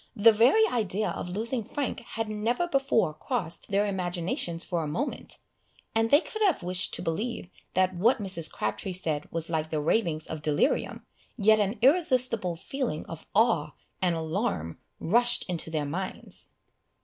The 0.15 0.31
very 0.31 0.65
idea 0.69 1.11
of 1.11 1.29
losing 1.29 1.63
Frank 1.63 1.99
had 1.99 2.27
never 2.27 2.67
before 2.67 3.13
crossed 3.13 3.67
their 3.69 3.85
imaginations 3.85 4.63
for 4.63 4.81
a 4.81 4.87
moment, 4.87 5.37
and 5.93 6.09
they 6.09 6.21
could 6.21 6.41
have 6.41 6.63
wished 6.63 6.95
to 6.95 7.03
believe 7.03 7.51
that 7.75 7.93
what 7.95 8.17
Mrs. 8.17 8.51
Crabtree 8.51 8.93
said 8.93 9.29
was 9.31 9.47
like 9.47 9.69
the 9.69 9.79
ravings 9.79 10.25
of 10.25 10.41
delirium, 10.41 11.05
yet 11.37 11.59
an 11.59 11.77
irresistible 11.83 12.55
feeling 12.55 13.05
of 13.05 13.27
awe 13.35 13.73
and 14.01 14.15
alarm 14.15 14.79
rushed 14.99 15.47
into 15.47 15.69
their 15.69 15.85
minds. 15.85 16.55